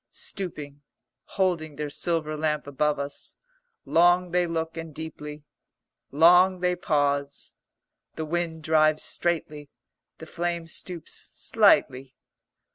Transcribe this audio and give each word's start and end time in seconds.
Stooping, 0.09 0.81
holding 1.25 1.75
their 1.75 1.91
silver 1.91 2.35
lamp 2.35 2.65
above 2.65 2.97
us, 2.97 3.35
long 3.85 4.31
they 4.31 4.47
look 4.47 4.75
and 4.75 4.95
deeply. 4.95 5.43
Long 6.09 6.59
they 6.61 6.75
pause. 6.75 7.53
The 8.15 8.25
wind 8.25 8.63
drives 8.63 9.03
straightly; 9.03 9.69
the 10.17 10.25
flame 10.25 10.65
stoops 10.65 11.13
slightly. 11.13 12.15